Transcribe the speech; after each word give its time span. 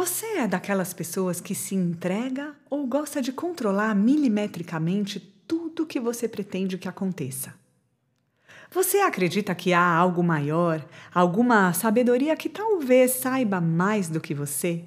Você 0.00 0.26
é 0.36 0.46
daquelas 0.46 0.94
pessoas 0.94 1.40
que 1.40 1.56
se 1.56 1.74
entrega 1.74 2.54
ou 2.70 2.86
gosta 2.86 3.20
de 3.20 3.32
controlar 3.32 3.96
milimetricamente 3.96 5.18
tudo 5.44 5.84
que 5.84 5.98
você 5.98 6.28
pretende 6.28 6.78
que 6.78 6.86
aconteça? 6.86 7.52
Você 8.70 8.98
acredita 8.98 9.56
que 9.56 9.72
há 9.72 9.84
algo 9.84 10.22
maior, 10.22 10.86
alguma 11.12 11.72
sabedoria 11.72 12.36
que 12.36 12.48
talvez 12.48 13.10
saiba 13.10 13.60
mais 13.60 14.08
do 14.08 14.20
que 14.20 14.32
você? 14.32 14.84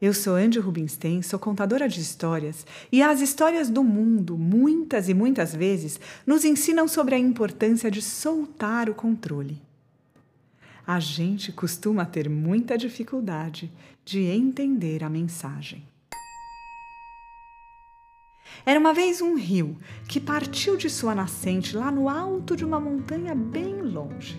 Eu 0.00 0.14
sou 0.14 0.36
Andy 0.36 0.58
Rubinstein, 0.58 1.20
sou 1.20 1.38
contadora 1.38 1.86
de 1.86 2.00
histórias, 2.00 2.64
e 2.90 3.02
as 3.02 3.20
histórias 3.20 3.68
do 3.68 3.84
mundo, 3.84 4.38
muitas 4.38 5.06
e 5.10 5.12
muitas 5.12 5.54
vezes, 5.54 6.00
nos 6.26 6.46
ensinam 6.46 6.88
sobre 6.88 7.14
a 7.14 7.18
importância 7.18 7.90
de 7.90 8.00
soltar 8.00 8.88
o 8.88 8.94
controle 8.94 9.60
a 10.90 10.98
gente 10.98 11.52
costuma 11.52 12.04
ter 12.04 12.28
muita 12.28 12.76
dificuldade 12.76 13.70
de 14.04 14.22
entender 14.22 15.04
a 15.04 15.08
mensagem. 15.08 15.84
Era 18.66 18.80
uma 18.80 18.92
vez 18.92 19.20
um 19.20 19.36
rio 19.36 19.78
que 20.08 20.18
partiu 20.18 20.76
de 20.76 20.90
sua 20.90 21.14
nascente 21.14 21.76
lá 21.76 21.92
no 21.92 22.08
alto 22.08 22.56
de 22.56 22.64
uma 22.64 22.80
montanha 22.80 23.36
bem 23.36 23.80
longe. 23.82 24.36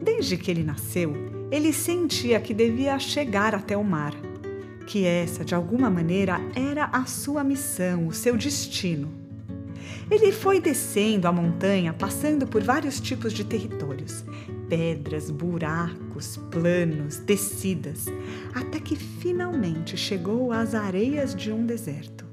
Desde 0.00 0.36
que 0.36 0.48
ele 0.48 0.62
nasceu, 0.62 1.12
ele 1.50 1.72
sentia 1.72 2.40
que 2.40 2.54
devia 2.54 2.96
chegar 3.00 3.52
até 3.52 3.76
o 3.76 3.82
mar, 3.82 4.14
que 4.86 5.04
essa, 5.04 5.44
de 5.44 5.56
alguma 5.56 5.90
maneira, 5.90 6.40
era 6.54 6.84
a 6.84 7.04
sua 7.04 7.42
missão, 7.42 8.06
o 8.06 8.12
seu 8.12 8.36
destino. 8.36 9.10
Ele 10.08 10.30
foi 10.30 10.60
descendo 10.60 11.26
a 11.26 11.32
montanha, 11.32 11.92
passando 11.92 12.46
por 12.46 12.62
vários 12.62 13.00
tipos 13.00 13.32
de 13.32 13.42
territórios, 13.42 14.24
pedras, 14.72 15.30
buracos, 15.30 16.38
planos, 16.50 17.18
descidas, 17.18 18.06
até 18.54 18.80
que 18.80 18.96
finalmente 18.96 19.98
chegou 19.98 20.50
às 20.50 20.74
areias 20.74 21.34
de 21.34 21.52
um 21.52 21.66
deserto. 21.66 22.24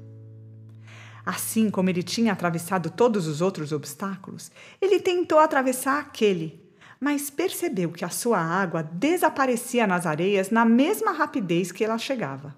Assim 1.22 1.68
como 1.68 1.90
ele 1.90 2.02
tinha 2.02 2.32
atravessado 2.32 2.88
todos 2.88 3.26
os 3.26 3.42
outros 3.42 3.72
obstáculos, 3.72 4.50
ele 4.80 5.00
tentou 5.00 5.38
atravessar 5.38 6.00
aquele, 6.00 6.58
mas 6.98 7.28
percebeu 7.28 7.92
que 7.92 8.06
a 8.06 8.08
sua 8.08 8.38
água 8.38 8.82
desaparecia 8.82 9.86
nas 9.86 10.06
areias 10.06 10.48
na 10.48 10.64
mesma 10.64 11.12
rapidez 11.12 11.70
que 11.70 11.84
ela 11.84 11.98
chegava. 11.98 12.56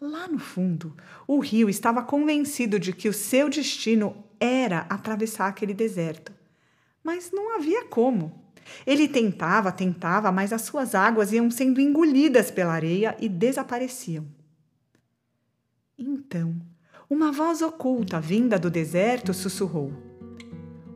Lá 0.00 0.26
no 0.26 0.40
fundo, 0.40 0.96
o 1.24 1.38
rio 1.38 1.70
estava 1.70 2.02
convencido 2.02 2.80
de 2.80 2.92
que 2.92 3.08
o 3.08 3.12
seu 3.12 3.48
destino 3.48 4.24
era 4.40 4.86
atravessar 4.90 5.46
aquele 5.46 5.72
deserto 5.72 6.34
mas 7.04 7.30
não 7.30 7.54
havia 7.54 7.84
como. 7.84 8.42
Ele 8.86 9.06
tentava, 9.06 9.70
tentava, 9.70 10.32
mas 10.32 10.52
as 10.52 10.62
suas 10.62 10.94
águas 10.94 11.32
iam 11.32 11.50
sendo 11.50 11.80
engolidas 11.80 12.50
pela 12.50 12.72
areia 12.72 13.14
e 13.20 13.28
desapareciam. 13.28 14.26
Então, 15.98 16.56
uma 17.08 17.30
voz 17.30 17.60
oculta 17.60 18.18
vinda 18.18 18.58
do 18.58 18.70
deserto 18.70 19.34
sussurrou: 19.34 19.92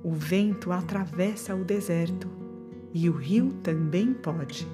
O 0.02 0.12
vento 0.12 0.72
atravessa 0.72 1.54
o 1.54 1.62
deserto 1.62 2.28
e 2.94 3.10
o 3.10 3.12
rio 3.12 3.52
também 3.62 4.14
pode. 4.14 4.66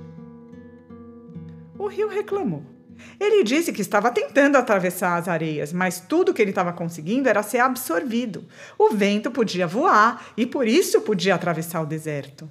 O 1.76 1.88
rio 1.88 2.08
reclamou. 2.08 2.73
Ele 3.18 3.44
disse 3.44 3.72
que 3.72 3.82
estava 3.82 4.10
tentando 4.10 4.56
atravessar 4.56 5.16
as 5.16 5.28
areias, 5.28 5.72
mas 5.72 6.00
tudo 6.00 6.32
que 6.34 6.40
ele 6.40 6.50
estava 6.50 6.72
conseguindo 6.72 7.28
era 7.28 7.42
ser 7.42 7.58
absorvido. 7.58 8.44
O 8.78 8.90
vento 8.90 9.30
podia 9.30 9.66
voar 9.66 10.26
e 10.36 10.46
por 10.46 10.66
isso 10.66 11.00
podia 11.00 11.34
atravessar 11.34 11.80
o 11.82 11.86
deserto. 11.86 12.50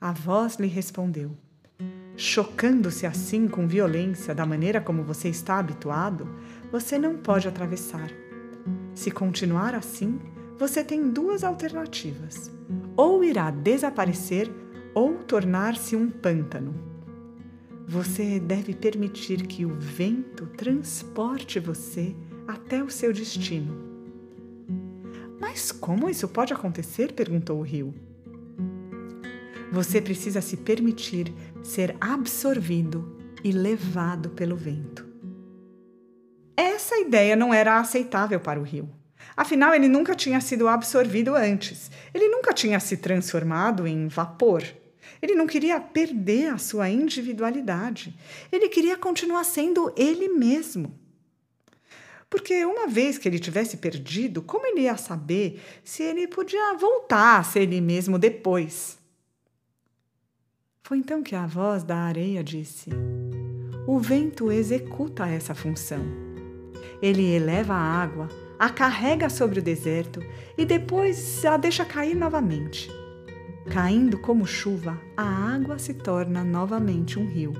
A 0.00 0.12
voz 0.12 0.56
lhe 0.56 0.68
respondeu: 0.68 1.36
Chocando-se 2.16 3.06
assim 3.06 3.48
com 3.48 3.66
violência 3.66 4.34
da 4.34 4.46
maneira 4.46 4.80
como 4.80 5.02
você 5.02 5.28
está 5.28 5.58
habituado, 5.58 6.28
você 6.70 6.98
não 6.98 7.16
pode 7.16 7.48
atravessar. 7.48 8.10
Se 8.94 9.10
continuar 9.10 9.74
assim, 9.74 10.20
você 10.58 10.82
tem 10.82 11.10
duas 11.10 11.44
alternativas: 11.44 12.50
ou 12.96 13.22
irá 13.22 13.50
desaparecer 13.50 14.50
ou 14.94 15.18
tornar-se 15.18 15.94
um 15.94 16.10
pântano. 16.10 16.87
Você 17.88 18.38
deve 18.38 18.74
permitir 18.74 19.46
que 19.46 19.64
o 19.64 19.74
vento 19.74 20.44
transporte 20.48 21.58
você 21.58 22.14
até 22.46 22.82
o 22.82 22.90
seu 22.90 23.14
destino. 23.14 23.74
Mas 25.40 25.72
como 25.72 26.10
isso 26.10 26.28
pode 26.28 26.52
acontecer? 26.52 27.14
perguntou 27.14 27.58
o 27.58 27.62
rio. 27.62 27.94
Você 29.72 30.02
precisa 30.02 30.42
se 30.42 30.58
permitir 30.58 31.32
ser 31.62 31.96
absorvido 31.98 33.16
e 33.42 33.52
levado 33.52 34.28
pelo 34.30 34.54
vento. 34.54 35.08
Essa 36.54 36.98
ideia 36.98 37.34
não 37.34 37.54
era 37.54 37.78
aceitável 37.78 38.38
para 38.38 38.60
o 38.60 38.64
rio. 38.64 38.90
Afinal, 39.34 39.72
ele 39.72 39.88
nunca 39.88 40.14
tinha 40.14 40.42
sido 40.42 40.68
absorvido 40.68 41.34
antes. 41.34 41.90
Ele 42.12 42.28
nunca 42.28 42.52
tinha 42.52 42.78
se 42.80 42.98
transformado 42.98 43.86
em 43.86 44.08
vapor. 44.08 44.62
Ele 45.20 45.34
não 45.34 45.46
queria 45.46 45.80
perder 45.80 46.52
a 46.52 46.58
sua 46.58 46.88
individualidade. 46.88 48.14
Ele 48.50 48.68
queria 48.68 48.96
continuar 48.96 49.44
sendo 49.44 49.92
ele 49.96 50.28
mesmo. 50.28 50.98
Porque 52.30 52.64
uma 52.64 52.86
vez 52.86 53.16
que 53.16 53.26
ele 53.26 53.38
tivesse 53.38 53.78
perdido, 53.78 54.42
como 54.42 54.66
ele 54.66 54.82
ia 54.82 54.96
saber 54.96 55.62
se 55.82 56.02
ele 56.02 56.26
podia 56.26 56.74
voltar 56.74 57.38
a 57.38 57.42
ser 57.42 57.60
ele 57.60 57.80
mesmo 57.80 58.18
depois? 58.18 58.98
Foi 60.82 60.98
então 60.98 61.22
que 61.22 61.34
a 61.34 61.46
voz 61.46 61.82
da 61.82 61.96
areia 61.96 62.44
disse: 62.44 62.90
O 63.86 63.98
vento 63.98 64.52
executa 64.52 65.26
essa 65.26 65.54
função. 65.54 66.02
Ele 67.00 67.24
eleva 67.34 67.74
a 67.74 68.02
água, 68.02 68.28
a 68.58 68.68
carrega 68.68 69.30
sobre 69.30 69.60
o 69.60 69.62
deserto 69.62 70.20
e 70.56 70.64
depois 70.64 71.44
a 71.44 71.56
deixa 71.56 71.84
cair 71.84 72.14
novamente. 72.14 72.90
Caindo 73.70 74.18
como 74.18 74.46
chuva, 74.46 74.98
a 75.14 75.22
água 75.22 75.78
se 75.78 75.92
torna 75.92 76.42
novamente 76.42 77.18
um 77.18 77.26
rio. 77.26 77.52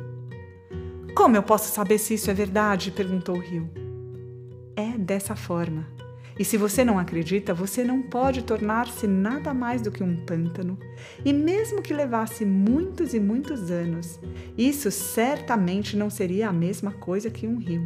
Como 1.14 1.36
eu 1.36 1.42
posso 1.42 1.70
saber 1.70 1.98
se 1.98 2.14
isso 2.14 2.30
é 2.30 2.34
verdade? 2.34 2.90
perguntou 2.90 3.36
o 3.36 3.40
rio. 3.40 3.68
É 4.74 4.96
dessa 4.96 5.36
forma. 5.36 5.86
E 6.38 6.44
se 6.44 6.56
você 6.56 6.82
não 6.82 6.98
acredita, 6.98 7.52
você 7.52 7.84
não 7.84 8.00
pode 8.00 8.42
tornar-se 8.42 9.06
nada 9.06 9.52
mais 9.52 9.82
do 9.82 9.90
que 9.90 10.02
um 10.02 10.24
pântano. 10.24 10.78
E 11.24 11.32
mesmo 11.32 11.82
que 11.82 11.92
levasse 11.92 12.44
muitos 12.44 13.12
e 13.12 13.20
muitos 13.20 13.70
anos, 13.70 14.18
isso 14.56 14.90
certamente 14.90 15.96
não 15.96 16.08
seria 16.08 16.48
a 16.48 16.52
mesma 16.52 16.92
coisa 16.92 17.28
que 17.28 17.46
um 17.46 17.58
rio. 17.58 17.82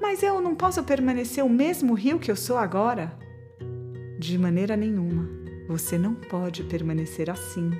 Mas 0.00 0.22
eu 0.22 0.40
não 0.40 0.54
posso 0.54 0.84
permanecer 0.84 1.42
o 1.44 1.48
mesmo 1.48 1.94
rio 1.94 2.18
que 2.18 2.30
eu 2.30 2.36
sou 2.36 2.58
agora? 2.58 3.16
De 4.18 4.36
maneira 4.36 4.76
nenhuma. 4.76 5.45
Você 5.68 5.98
não 5.98 6.14
pode 6.14 6.62
permanecer 6.64 7.28
assim, 7.28 7.70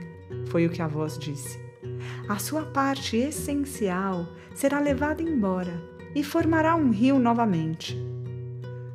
foi 0.49 0.67
o 0.67 0.71
que 0.71 0.83
a 0.83 0.89
voz 0.89 1.19
disse. 1.19 1.59
A 2.29 2.39
sua 2.39 2.63
parte 2.65 3.17
essencial 3.17 4.27
será 4.55 4.81
levada 4.81 5.23
embora 5.23 5.81
e 6.15 6.25
formará 6.25 6.75
um 6.75 6.91
rio 6.91 7.19
novamente. 7.19 7.97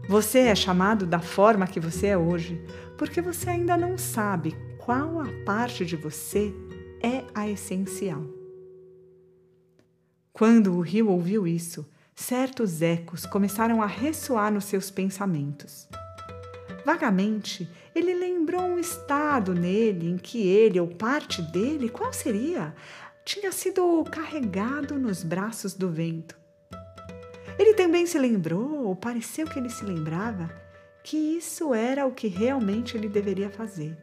Você 0.10 0.40
é 0.40 0.56
chamado 0.56 1.06
da 1.06 1.20
forma 1.20 1.68
que 1.68 1.80
você 1.80 2.08
é 2.08 2.18
hoje, 2.18 2.62
porque 2.98 3.22
você 3.22 3.52
ainda 3.52 3.78
não 3.78 3.98
sabe 3.98 4.56
qual 4.78 5.22
a 5.22 5.28
parte 5.46 5.86
de 5.86 5.96
você 5.96 6.54
é 7.02 7.24
a 7.34 7.48
essencial. 7.48 8.24
Quando 10.34 10.76
o 10.76 10.82
rio 10.82 11.10
ouviu 11.10 11.48
isso, 11.48 11.88
certos 12.16 12.82
ecos 12.82 13.26
começaram 13.26 13.82
a 13.82 13.86
ressoar 13.86 14.52
nos 14.52 14.66
seus 14.66 14.90
pensamentos. 14.90 15.88
Vagamente, 16.86 17.70
ele 17.94 18.14
lembrou 18.14 18.64
um 18.64 18.80
estado 18.80 19.54
nele 19.54 20.10
em 20.10 20.18
que 20.18 20.48
ele, 20.48 20.80
ou 20.80 20.88
parte 20.88 21.42
dele, 21.42 21.90
qual 21.90 22.12
seria? 22.12 22.74
Tinha 23.24 23.52
sido 23.52 24.04
carregado 24.12 24.98
nos 24.98 25.24
braços 25.24 25.74
do 25.74 25.90
vento. 25.90 26.36
Ele 27.60 27.76
também 27.76 28.06
se 28.06 28.18
lembrou, 28.18 28.86
ou 28.86 28.96
pareceu 28.96 29.46
que 29.46 29.60
ele 29.60 29.70
se 29.70 29.86
lembrava, 29.86 30.50
que 31.04 31.18
isso 31.18 31.74
era 31.74 32.06
o 32.06 32.12
que 32.12 32.28
realmente 32.28 32.98
ele 32.98 33.08
deveria 33.08 33.50
fazer, 33.50 33.98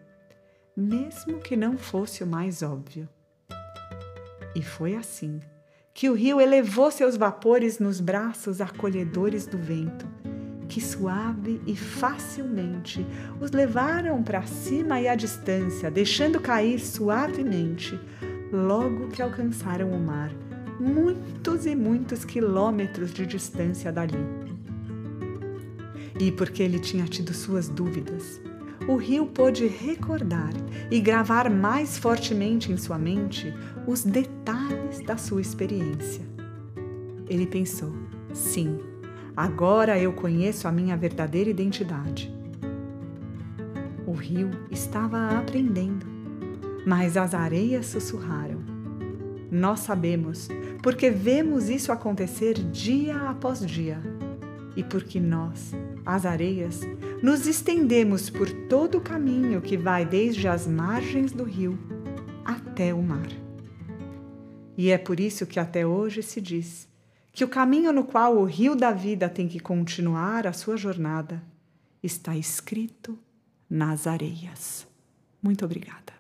mesmo 0.77 1.41
que 1.41 1.57
não 1.57 1.77
fosse 1.77 2.23
o 2.23 2.27
mais 2.27 2.63
óbvio. 2.63 3.09
E 4.55 4.63
foi 4.63 4.95
assim 4.95 5.41
que 5.93 6.09
o 6.09 6.15
rio 6.15 6.41
elevou 6.41 6.93
seus 6.93 7.17
vapores 7.17 7.81
nos 7.81 8.01
braços 8.01 8.61
acolhedores 8.61 9.47
do 9.47 9.59
vento 9.59 10.07
que 10.69 10.81
suave 10.81 11.61
e 11.67 11.75
facilmente 11.75 13.05
os 13.41 13.51
levaram 13.51 14.23
para 14.23 14.43
cima 14.43 15.01
e 15.01 15.09
à 15.09 15.15
distância, 15.15 15.91
deixando 15.91 16.39
cair 16.41 16.79
suavemente, 16.79 17.99
logo 18.53 19.09
que 19.09 19.23
alcançaram 19.23 19.91
o 19.91 19.99
mar, 19.99 20.31
muitos 20.79 21.67
e 21.67 21.75
muitos 21.75 22.25
quilômetros 22.25 23.13
de 23.13 23.27
distância 23.27 23.91
dali. 23.91 24.19
E 26.21 26.31
porque 26.33 26.63
ele 26.63 26.79
tinha 26.79 27.05
tido 27.05 27.33
suas 27.33 27.69
dúvidas, 27.69 28.41
o 28.89 28.97
rio 28.97 29.27
pôde 29.27 29.67
recordar 29.67 30.53
e 30.91 31.01
gravar 31.01 31.51
mais 31.51 31.99
fortemente 31.99 32.73
em 32.73 32.77
sua 32.77 32.99
mente 32.99 33.53
os 33.87 34.03
detalhes 34.03 35.01
da 35.05 35.17
sua 35.17 35.41
experiência. 35.41 36.25
Ele 37.29 37.47
pensou: 37.47 37.95
sim, 38.33 38.79
agora 39.39 39.97
eu 39.97 40.13
conheço 40.13 40.67
a 40.67 40.73
minha 40.73 40.97
verdadeira 40.97 41.49
identidade. 41.49 42.35
O 44.05 44.11
rio 44.11 44.51
estava 44.69 45.29
aprendendo, 45.39 46.05
mas 46.85 47.17
as 47.17 47.35
areias 47.35 47.87
sussurraram. 47.87 48.59
Nós 49.49 49.79
sabemos, 49.79 50.49
porque 50.83 51.09
vemos 51.09 51.69
isso 51.69 51.93
acontecer 51.93 52.55
dia 52.55 53.15
após 53.31 53.65
dia 53.65 54.01
e 54.75 54.83
porque 54.83 55.21
nós, 55.21 55.73
as 56.05 56.27
areias, 56.27 56.81
nos 57.23 57.47
estendemos 57.47 58.29
por 58.29 58.51
todo 58.51 58.99
o 58.99 59.01
caminho 59.01 59.61
que 59.61 59.77
vai 59.77 60.05
desde 60.05 60.49
as 60.49 60.67
margens 60.67 61.31
do 61.31 61.45
rio 61.45 61.79
até 62.45 62.93
o 62.93 63.01
mar. 63.01 63.29
E 64.77 64.91
é 64.91 64.99
por 64.99 65.21
isso 65.21 65.47
que 65.47 65.61
até 65.61 65.87
hoje 65.87 66.25
se 66.25 66.41
diz 66.41 66.88
que 67.39 67.45
o 67.45 67.49
caminho 67.49 67.93
no 67.93 68.03
qual 68.03 68.37
o 68.37 68.43
rio 68.43 68.75
da 68.75 68.91
vida 68.91 69.29
tem 69.29 69.47
que 69.47 69.61
continuar 69.61 70.45
a 70.45 70.53
sua 70.53 70.77
jornada 70.77 71.41
está 72.03 72.37
escrito 72.37 73.17
nas 73.71 74.09
areias. 74.09 74.85
Muito 75.41 75.65
obrigada. 75.65 76.18